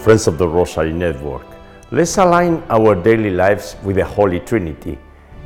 [0.00, 1.46] friends of the Rosary Network.
[1.90, 4.98] Let's align our daily lives with the Holy Trinity.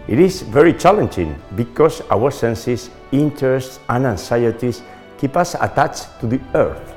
[0.07, 4.83] It is very challenging because our senses, interests, and anxieties
[5.19, 6.95] keep us attached to the earth.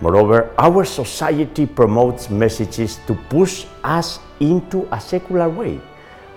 [0.00, 5.80] Moreover, our society promotes messages to push us into a secular way.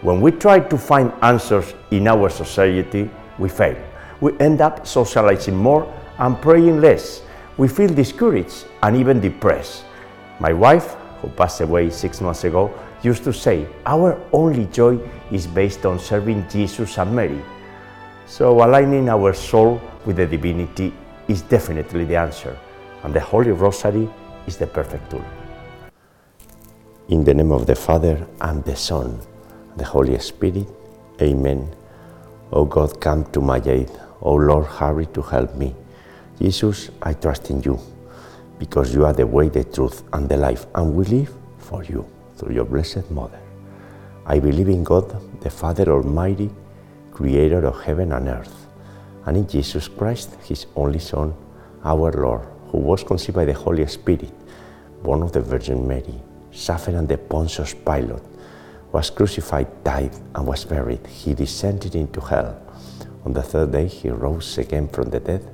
[0.01, 3.09] When we try to find answers in our society,
[3.39, 3.75] we fail.
[4.21, 7.23] We end up socializing more and praying less.
[7.57, 9.85] We feel discouraged and even depressed.
[10.39, 12.71] My wife, who passed away six months ago,
[13.03, 14.97] used to say, Our only joy
[15.31, 17.41] is based on serving Jesus and Mary.
[18.25, 20.93] So, aligning our soul with the divinity
[21.27, 22.57] is definitely the answer,
[23.03, 24.07] and the Holy Rosary
[24.47, 25.25] is the perfect tool.
[27.09, 29.19] In the name of the Father, and the Son,
[29.75, 30.67] the Holy Spirit,
[31.21, 31.75] Amen.
[32.53, 33.91] O God, come to my aid.
[34.21, 35.75] O Lord, hurry to help me.
[36.39, 37.77] Jesus, I trust in you
[38.59, 42.05] because you are the way, the truth, and the life, and we live for you
[42.35, 43.39] through your Blessed Mother.
[44.25, 46.51] I believe in God, the Father Almighty,
[47.11, 48.67] creator of heaven and earth,
[49.25, 51.33] and in Jesus Christ, his only Son,
[51.83, 54.33] our Lord, who was conceived by the Holy Spirit,
[55.01, 58.21] born of the Virgin Mary, suffered under Pontius Pilate,
[58.91, 61.05] was crucified, died, and was buried.
[61.07, 62.61] He descended into hell.
[63.23, 65.47] On the third day, he rose again from the dead,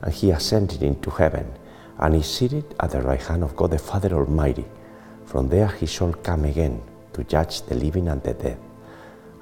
[0.00, 1.52] and he ascended into heaven
[1.98, 4.64] and is seated at the right hand of God the Father Almighty.
[5.24, 6.80] From there he shall come again
[7.12, 8.58] to judge the living and the dead.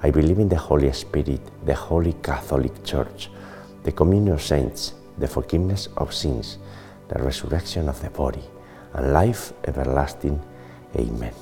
[0.01, 3.29] I believe in the Holy Spirit, the Holy Catholic Church,
[3.83, 6.57] the communion of saints, the forgiveness of sins,
[7.07, 8.43] the resurrection of the body,
[8.93, 10.41] and life everlasting.
[10.95, 11.33] Amen.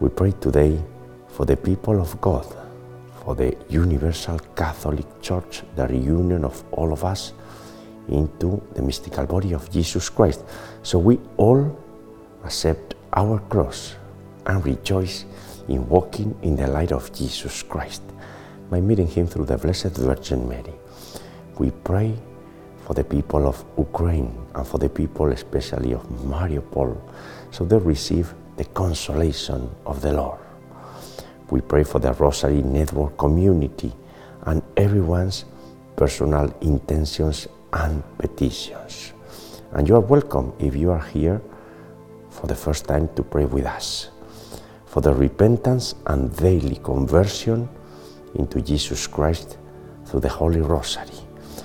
[0.00, 0.82] We pray today
[1.28, 2.46] for the people of God,
[3.22, 7.32] for the Universal Catholic Church, the reunion of all of us
[8.08, 10.44] into the mystical body of Jesus Christ.
[10.82, 11.76] So we all
[12.44, 13.96] accept our cross
[14.46, 15.24] and rejoice
[15.68, 18.02] in walking in the light of Jesus Christ
[18.70, 20.74] by meeting Him through the Blessed Virgin Mary.
[21.58, 22.14] We pray
[22.84, 26.96] for the people of Ukraine and for the people, especially of Mariupol,
[27.50, 30.38] so they receive the consolation of the Lord.
[31.50, 33.92] We pray for the Rosary Network community
[34.42, 35.44] and everyone's
[35.96, 37.48] personal intentions
[37.84, 39.12] and petitions.
[39.72, 41.40] And you are welcome if you are here
[42.30, 44.10] for the first time to pray with us
[44.96, 47.68] for the repentance and daily conversion
[48.36, 49.58] into Jesus Christ
[50.06, 51.20] through the Holy Rosary,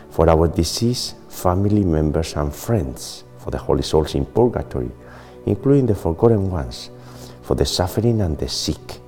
[0.09, 4.91] for our deceased family members and friends, for the holy souls in purgatory,
[5.45, 6.91] including the forgotten ones,
[7.41, 8.99] for the suffering and the sick,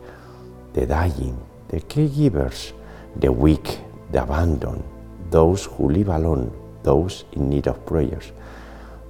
[0.72, 1.38] the dying,
[1.68, 2.72] the caregivers,
[3.18, 3.78] the weak,
[4.14, 4.86] the abandoned,
[5.32, 6.50] those who live alone,
[6.84, 8.32] those in need of prayers,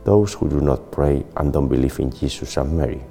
[0.04, 3.04] those who do not pray and don't believe in Jesus and Mary,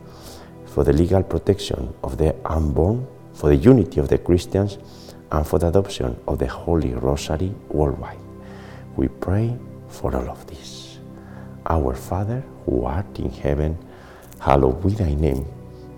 [0.66, 4.78] for the legal protection of the unborn, for the unity of the Christians,
[5.30, 8.18] and for the adoption of the Holy Rosary worldwide.
[8.96, 9.56] We pray
[9.88, 10.98] for all of this.
[11.66, 13.78] Our Father, who art in heaven,
[14.38, 15.46] hallowed be thy name.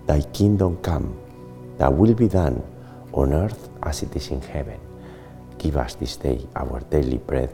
[0.05, 1.17] Thy kingdom come,
[1.77, 2.63] thy will be done
[3.11, 4.79] on earth as it is in heaven.
[5.57, 7.53] Give us this day our daily bread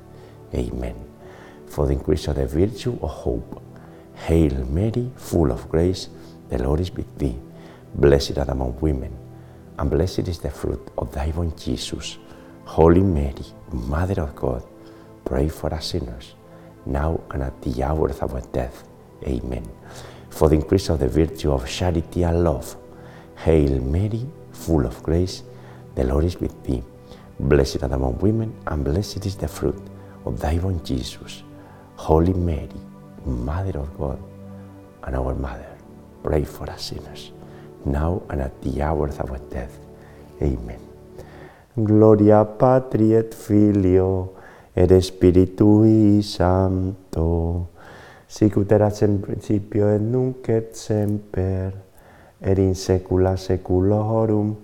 [0.53, 0.95] Amen.
[1.67, 3.61] For the increase of the virtue of hope.
[4.15, 6.09] Hail Mary, full of grace,
[6.49, 7.37] the Lord is with thee.
[7.95, 9.17] Blessed art among women,
[9.79, 12.17] and blessed is the fruit of thy womb, Jesus.
[12.65, 14.63] Holy Mary, Mother of God,
[15.25, 16.35] pray for us sinners,
[16.85, 18.87] now and at the hour of our death.
[19.25, 19.67] Amen.
[20.29, 22.75] For the increase of the virtue of charity and love.
[23.37, 25.43] Hail Mary, full of grace,
[25.95, 26.83] the Lord is with thee.
[27.39, 29.81] Blessed art among women, and blessed is the fruit
[30.25, 31.43] of thy womb, Jesus.
[31.95, 32.69] Holy Mary,
[33.25, 34.19] Mother of God,
[35.03, 35.77] and our Mother,
[36.23, 37.31] pray for us sinners,
[37.85, 39.77] now and at the hour of our death.
[40.41, 40.79] Amen.
[41.75, 44.33] Gloria Patri et Filio
[44.75, 47.67] et Spiritui Sancto,
[48.27, 51.71] sic ut erat in principio et nunc et semper,
[52.41, 54.55] et in saecula saeculorum.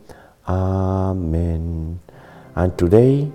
[0.48, 2.00] Amen.
[2.56, 3.30] And today,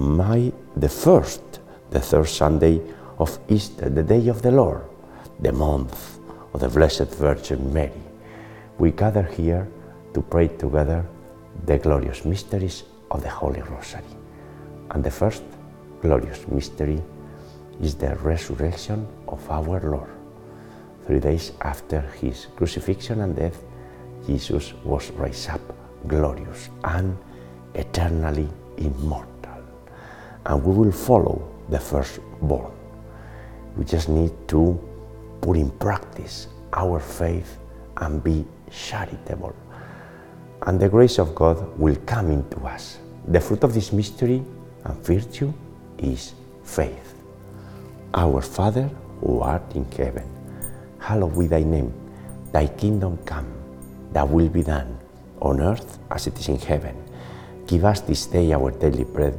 [0.00, 1.59] May the first,
[1.90, 2.80] the third Sunday
[3.18, 4.82] of Easter, the day of the Lord,
[5.40, 6.18] the month
[6.54, 8.02] of the Blessed Virgin Mary,
[8.78, 9.68] we gather here
[10.14, 11.04] to pray together
[11.66, 14.04] the glorious mysteries of the Holy Rosary.
[14.90, 15.42] And the first
[16.00, 17.02] glorious mystery
[17.82, 20.10] is the resurrection of our Lord.
[21.06, 23.62] Three days after his crucifixion and death,
[24.26, 25.60] Jesus was raised up
[26.06, 27.16] glorious and
[27.74, 29.26] eternally immortal.
[30.46, 32.72] And we will follow the firstborn.
[33.76, 34.78] We just need to
[35.40, 37.58] put in practice our faith
[37.96, 39.54] and be charitable.
[40.62, 42.98] And the grace of God will come into us.
[43.28, 44.42] The fruit of this mystery
[44.84, 45.52] and virtue
[45.98, 46.34] is
[46.64, 47.14] faith.
[48.14, 48.90] Our Father
[49.20, 50.24] who art in heaven,
[50.98, 51.92] hallowed be thy name.
[52.52, 53.46] Thy kingdom come,
[54.12, 54.98] thy will be done,
[55.40, 56.96] on earth as it is in heaven.
[57.66, 59.38] Give us this day our daily bread,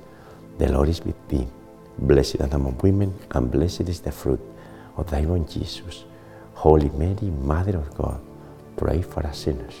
[0.61, 1.47] the Lord is with thee.
[1.97, 4.39] Blessed art among women, and blessed is the fruit
[4.95, 6.03] of thy womb, Jesus.
[6.53, 8.21] Holy Mary, Mother of God,
[8.77, 9.73] pray for us sinners,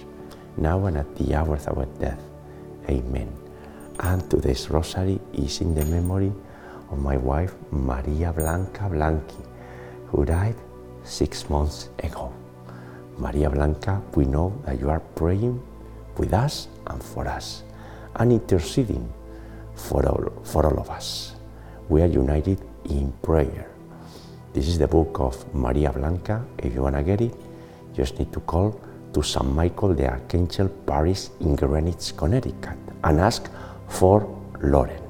[0.57, 2.19] now and at the hour of our death.
[2.89, 3.31] Amen.
[3.99, 6.33] And today's rosary is in the memory
[6.89, 9.45] of my wife, Maria Blanca Blanqui,
[10.07, 10.55] who died
[11.03, 12.33] six months ago.
[13.19, 15.61] Maria Blanca, we know that you are praying
[16.17, 17.61] with us and for us,
[18.15, 19.13] and interceding
[19.81, 21.35] for all, for all of us.
[21.89, 23.67] We are united in prayer.
[24.53, 26.45] This is the book of Maria Blanca.
[26.57, 28.79] If you want to get it, you just need to call
[29.13, 29.45] to St.
[29.45, 33.49] Michael the Archangel Parish in Greenwich, Connecticut, and ask
[33.87, 34.27] for
[34.61, 35.01] Lauren.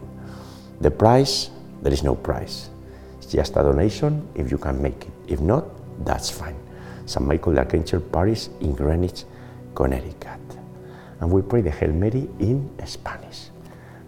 [0.80, 1.52] The price,
[1.82, 2.70] there is no price.
[3.18, 5.12] It's just a donation if you can make it.
[5.28, 5.66] If not,
[6.06, 6.58] that's fine.
[7.06, 7.26] St.
[7.26, 9.26] Michael the Archangel Parish in Greenwich,
[9.76, 10.40] Connecticut.
[11.20, 13.51] And we pray the Hail Mary in Spanish.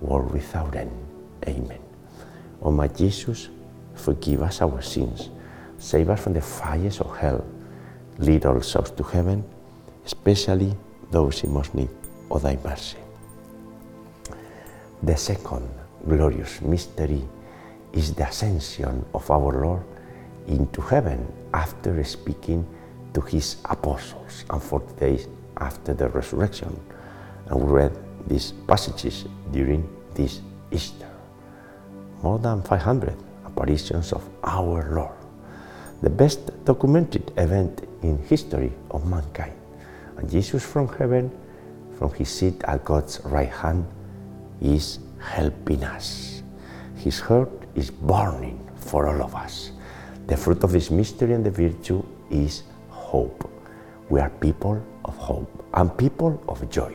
[0.00, 0.90] world without end.
[1.46, 1.80] Amen.
[2.62, 3.48] O my Jesus,
[3.94, 5.30] forgive us our sins,
[5.78, 7.44] save us from the fires of hell,
[8.18, 9.44] lead all souls to heaven,
[10.04, 10.74] especially
[11.10, 11.90] those in most need
[12.30, 12.98] of thy mercy.
[15.02, 15.68] The second
[16.06, 17.22] glorious mystery
[17.92, 19.84] is the ascension of our Lord
[20.48, 22.66] into heaven after speaking
[23.14, 25.28] to his apostles and 40 days
[25.58, 26.78] after the resurrection.
[27.46, 27.96] And we read
[28.28, 31.08] these passages during this Easter.
[32.22, 33.16] More than 500
[33.46, 35.16] apparitions of our Lord,
[36.02, 39.54] the best documented event in history of mankind.
[40.16, 41.30] And Jesus from heaven,
[41.98, 43.86] from his seat at God's right hand,
[44.60, 46.42] is helping us.
[46.96, 49.70] His heart is burning for all of us.
[50.26, 53.50] The fruit of this mystery and the virtue is hope.
[54.10, 56.94] We are people of hope and people of joy.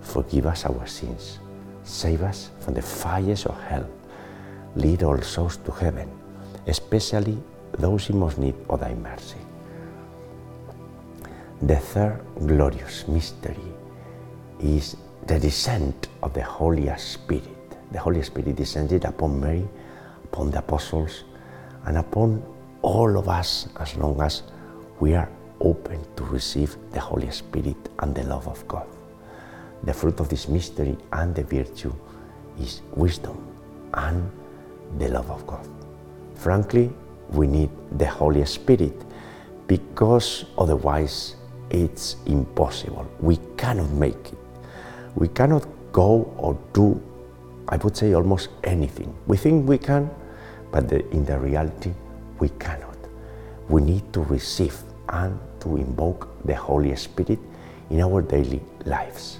[0.00, 1.38] forgive us our sins,
[1.84, 3.88] save us from the fires of hell,
[4.76, 6.08] lead all souls to heaven,
[6.66, 7.38] especially
[7.72, 9.38] those in most need of thy mercy.
[11.62, 13.56] The third glorious mystery
[14.60, 17.44] is the descent of the Holy Spirit.
[17.92, 19.68] The Holy Spirit descended upon Mary,
[20.24, 21.24] upon the apostles,
[21.84, 22.42] and upon
[22.82, 24.42] all of us as long as
[25.00, 25.28] we are
[25.60, 28.86] open to receive the Holy Spirit and the love of God.
[29.84, 31.94] The fruit of this mystery and the virtue
[32.60, 33.46] is wisdom
[33.94, 34.30] and
[34.98, 35.66] the love of God.
[36.34, 36.90] Frankly,
[37.30, 38.94] we need the Holy Spirit
[39.66, 41.36] because otherwise
[41.70, 43.06] it's impossible.
[43.20, 44.38] We cannot make it.
[45.14, 47.00] We cannot go or do,
[47.68, 49.14] I would say, almost anything.
[49.26, 50.10] We think we can,
[50.70, 51.92] but the, in the reality,
[52.38, 52.96] we cannot.
[53.68, 54.76] We need to receive
[55.08, 57.38] and to invoke the Holy Spirit
[57.90, 59.39] in our daily lives.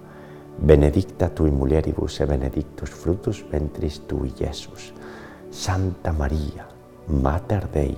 [0.57, 4.93] benedicta tui mulieribus e benedictus fructus ventris tui, Iesus.
[5.51, 6.65] Santa Maria,
[7.07, 7.97] Mater Dei,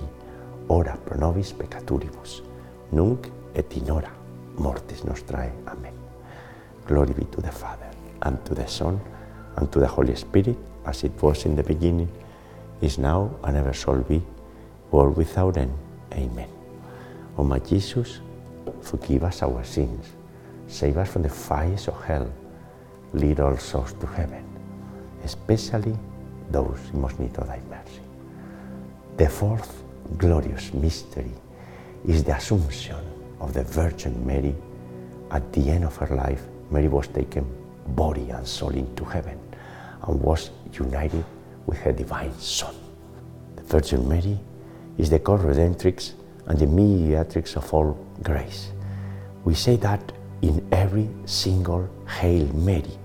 [0.66, 2.42] ora pro nobis peccaturibus,
[2.90, 4.10] nunc et in hora
[4.58, 5.52] mortis nostrae.
[5.66, 5.92] Amen.
[6.86, 7.90] Glory be to the Father,
[8.22, 9.00] and to the Son,
[9.56, 12.08] and to the Holy Spirit, as it was in the beginning,
[12.80, 14.20] is now, and ever shall be,
[14.90, 15.72] world without end.
[16.12, 16.48] Amen.
[17.38, 18.20] O my Jesus,
[18.80, 20.06] forgive us our sins,
[20.66, 22.28] save us from the fires of hell,
[23.14, 24.44] lead all souls to heaven,
[25.24, 25.96] especially
[26.50, 28.00] those in most need of thy mercy.
[29.16, 29.82] The fourth
[30.18, 31.32] glorious mystery
[32.06, 32.98] is the Assumption
[33.40, 34.54] of the Virgin Mary.
[35.30, 37.46] At the end of her life, Mary was taken
[37.88, 39.38] body and soul into heaven
[40.02, 41.24] and was united
[41.66, 42.74] with her divine Son.
[43.56, 44.38] The Virgin Mary
[44.98, 46.12] is the co-redemptrix
[46.46, 48.70] and the mediatrix of all grace.
[49.44, 52.98] We say that in every single Hail Mary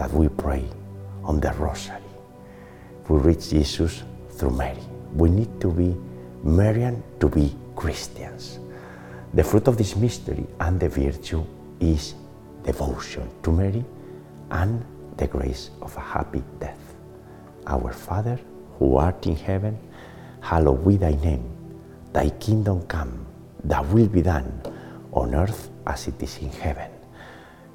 [0.00, 0.64] that we pray
[1.24, 2.00] on the Rosary.
[3.06, 4.80] We reach Jesus through Mary.
[5.12, 5.94] We need to be
[6.42, 8.60] Marian to be Christians.
[9.34, 11.44] The fruit of this mystery and the virtue
[11.80, 12.14] is
[12.64, 13.84] devotion to Mary
[14.50, 14.82] and
[15.18, 16.80] the grace of a happy death.
[17.66, 18.40] Our Father,
[18.78, 19.78] who art in heaven,
[20.40, 21.44] hallowed be thy name.
[22.14, 23.26] Thy kingdom come,
[23.62, 24.62] thy will be done,
[25.12, 26.90] on earth as it is in heaven.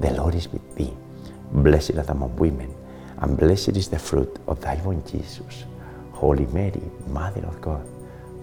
[0.00, 0.92] The Lord is with thee.
[1.52, 2.74] Blessed art among women,
[3.18, 5.64] and blessed is the fruit of thy womb, Jesus.
[6.12, 7.86] Holy Mary, Mother of God,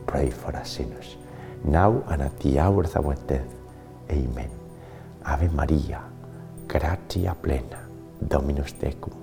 [0.05, 1.15] pray for us sinners,
[1.63, 3.47] now and at the hour of our death.
[4.11, 4.49] Amen.
[5.25, 6.01] Ave Maria,
[6.67, 7.79] gratia plena,
[8.21, 9.13] Dominus tecum.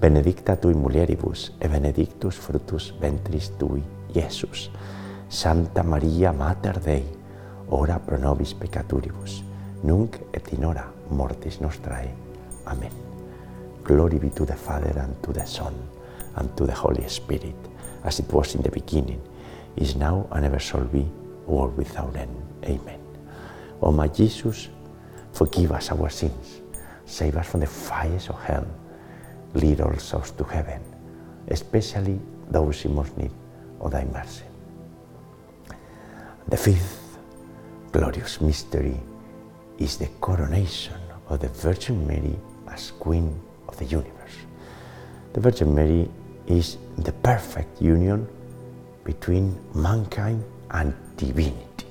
[0.00, 3.82] Benedicta tui mulieribus, e benedictus fructus ventris tui,
[4.14, 4.70] Iesus.
[5.28, 7.04] Santa Maria, Mater Dei,
[7.68, 9.44] ora pro nobis peccaturibus,
[9.82, 12.10] nunc et in hora mortis nostrae.
[12.66, 12.92] Amen.
[13.84, 15.74] Glory be to the Father, and to the Son,
[16.36, 17.56] and to the Holy Spirit,
[18.04, 19.20] as it was in the beginning,
[19.76, 21.06] is now, and ever shall be,
[21.46, 22.36] world without end.
[22.64, 23.00] Amen.
[23.82, 24.68] O my Jesus,
[25.32, 26.60] forgive us our sins,
[27.06, 28.66] save us from the fires of hell,
[29.54, 30.82] lead all souls to heaven,
[31.48, 33.30] especially those in most need
[33.80, 34.44] of thy mercy.
[36.48, 37.18] The fifth
[37.92, 39.00] glorious mystery
[39.80, 42.36] is the coronation of the Virgin Mary
[42.68, 44.36] as Queen of the universe.
[45.32, 46.08] The Virgin Mary
[46.46, 48.28] is the perfect union
[49.04, 51.86] between mankind and divinity.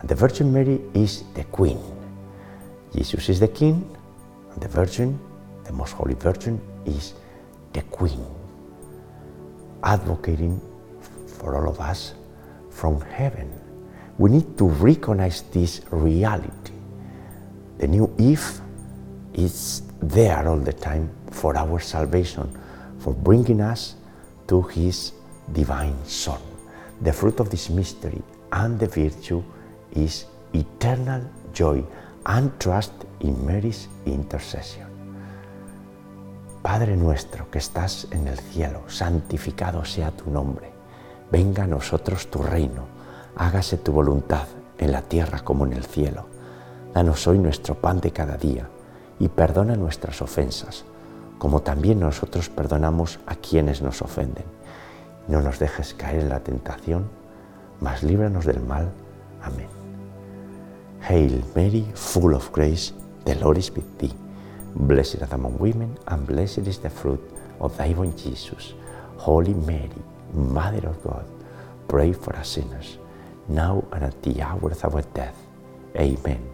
[0.00, 1.78] And the Virgin Mary is the Queen.
[2.94, 3.88] Jesus is the King,
[4.52, 5.18] and the Virgin,
[5.64, 7.14] the Most Holy Virgin, is
[7.72, 8.26] the Queen,
[9.82, 10.60] advocating
[11.26, 12.14] for all of us
[12.70, 13.50] from heaven.
[14.18, 16.73] We need to recognize this reality.
[17.78, 18.60] The new Eve
[19.34, 22.48] is there all the time for our salvation,
[23.00, 23.96] for bringing us
[24.46, 25.12] to His
[25.52, 26.40] divine Son.
[27.02, 29.42] The fruit of this mystery and the virtue
[29.92, 31.84] is eternal joy
[32.26, 34.86] and trust in Mary's intercession.
[36.62, 40.72] Padre nuestro que estás en el cielo, santificado sea tu nombre.
[41.30, 42.86] Venga a nosotros tu reino,
[43.36, 44.46] hágase tu voluntad
[44.78, 46.33] en la tierra como en el cielo.
[46.94, 48.68] Danos hoy nuestro pan de cada día
[49.18, 50.84] y perdona nuestras ofensas,
[51.38, 54.44] como también nosotros perdonamos a quienes nos ofenden.
[55.26, 57.08] No nos dejes caer en la tentación,
[57.80, 58.92] mas líbranos del mal.
[59.42, 59.66] Amén.
[61.08, 64.14] Hail Mary, full of grace, the Lord is with thee.
[64.76, 67.20] Blessed thou among women, and blessed is the fruit
[67.58, 68.74] of thy womb, Jesus.
[69.16, 69.90] Holy Mary,
[70.32, 71.24] Mother of God,
[71.88, 72.98] pray for us sinners,
[73.48, 75.36] now and at the hour of our death.
[75.96, 76.53] Amen.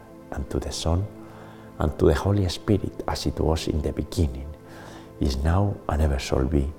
[0.31, 1.05] and to the Son,
[1.79, 4.47] and to the Holy Spirit, as it was in the beginning,
[5.19, 6.71] is now, and ever shall be,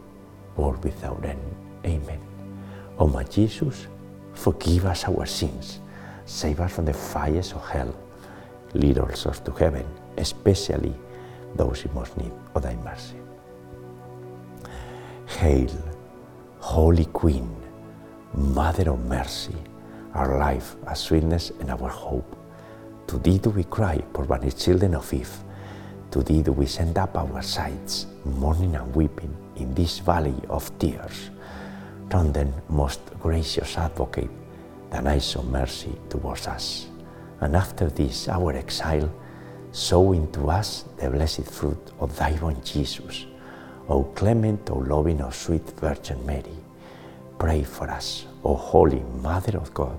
[0.56, 1.40] world without end.
[1.84, 2.20] Amen.
[2.98, 3.86] O my Jesus,
[4.34, 5.80] forgive us our sins,
[6.24, 7.94] save us from the fires of hell,
[8.74, 9.86] lead all souls to heaven,
[10.16, 10.94] especially
[11.56, 13.16] those in most need of thy mercy.
[15.26, 15.70] Hail,
[16.58, 17.54] Holy Queen,
[18.34, 19.56] Mother of Mercy,
[20.14, 22.36] our life, our sweetness, and our hope.
[23.06, 25.32] To thee do we cry, poor banished children of Eve.
[26.12, 30.70] To thee do we send up our sighs, mourning and weeping in this valley of
[30.78, 31.30] tears.
[32.10, 34.30] Turn then, most gracious advocate,
[34.90, 36.86] thine eyes of mercy towards us.
[37.40, 39.10] And after this our exile,
[39.72, 43.26] sow into us the blessed fruit of thy womb, Jesus.
[43.88, 46.56] O clement, O loving, O sweet Virgin Mary,
[47.38, 49.98] pray for us, O Holy Mother of God,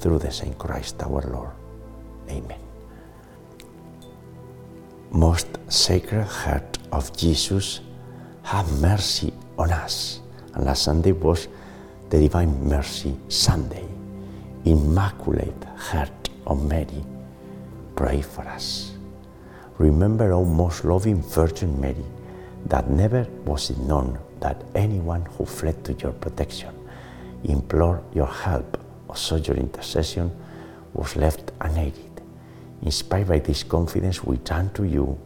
[0.00, 1.52] Through the same Christ our Lord.
[2.28, 2.58] Amen.
[5.10, 7.80] Most Sacred Heart of Jesus,
[8.42, 10.20] have mercy on us.
[10.54, 11.48] And last Sunday was
[12.08, 13.86] the Divine Mercy Sunday.
[14.64, 17.04] Immaculate Heart of Mary,
[17.94, 18.92] pray for us.
[19.78, 22.04] Remember, O most loving Virgin Mary,
[22.66, 26.74] that never was it known that anyone who fled to your protection,
[27.44, 28.78] implored your help,
[29.18, 30.30] sought your intercession,
[30.92, 32.22] was left unaided.
[32.82, 35.18] Inspired by this confidence, we turn to you,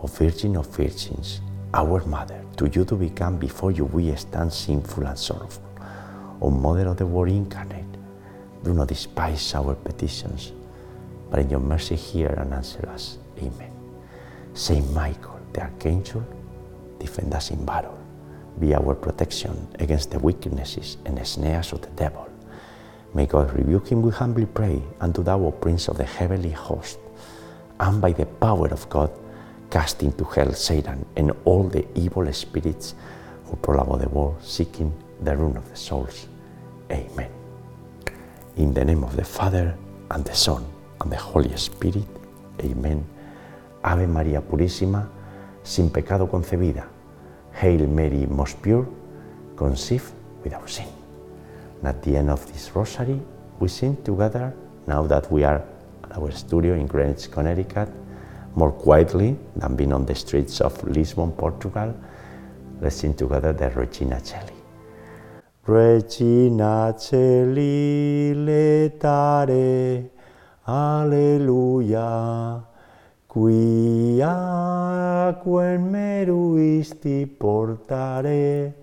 [0.00, 1.40] O Virgin of Virgins,
[1.74, 2.38] our Mother.
[2.56, 5.64] To you to become before you we stand sinful and sorrowful.
[6.40, 7.84] O Mother of the Word incarnate,
[8.62, 10.52] do not despise our petitions,
[11.30, 13.18] but in your mercy hear and answer us.
[13.38, 13.72] Amen.
[14.54, 16.24] Saint Michael, the Archangel,
[16.98, 17.98] defend us in battle.
[18.60, 22.28] Be our protection against the weaknesses and snares of the devil.
[23.14, 26.50] May God rebuke him, we humbly pray, and to thou, O Prince of the heavenly
[26.50, 26.98] host,
[27.78, 29.10] and by the power of God,
[29.70, 32.94] cast into hell Satan and all the evil spirits
[33.46, 36.26] who prowl the world seeking the ruin of the souls.
[36.90, 37.30] Amen.
[38.56, 39.76] In the name of the Father,
[40.10, 40.64] and the Son,
[41.00, 42.06] and the Holy Spirit.
[42.60, 43.04] Amen.
[43.82, 45.08] Ave María Purísima,
[45.62, 46.86] sin pecado concebida.
[47.54, 48.86] Hail Mary, most pure,
[49.56, 50.12] conceived
[50.44, 51.01] without sin.
[51.84, 53.20] at the end of this rosary,
[53.58, 54.54] we sing together,
[54.86, 55.62] now that we are
[56.04, 57.88] at our studio in Greenwich, Connecticut,
[58.54, 61.94] more quietly than being on the streets of Lisbon, Portugal,
[62.80, 64.52] let's sing together the Regina Celli.
[65.66, 70.10] Regina Celi letare,
[70.66, 72.62] alleluia,
[73.26, 74.36] quia
[75.42, 78.74] quen meruisti portare,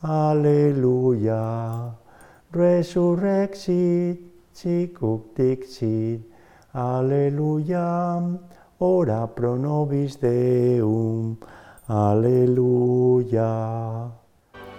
[0.00, 2.01] alleluia.
[2.52, 4.18] Resurrexit,
[4.52, 6.20] sicut dixit,
[6.74, 8.20] Alleluia,
[8.78, 11.38] ora pro nobis Deum,
[11.88, 13.48] Alleluia.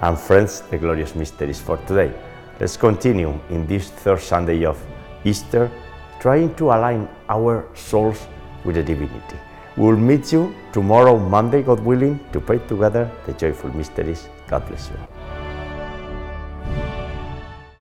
[0.02, 2.14] And friends, the glorious mysteries for today.
[2.60, 4.78] Let's continue in this third Sunday of
[5.26, 5.72] Easter,
[6.20, 8.28] trying to align our souls
[8.64, 9.38] with the divinity.
[9.78, 14.30] We'll meet you tomorrow, Monday, God willing, to pray together the joyful mysteries.
[14.48, 15.13] God bless you.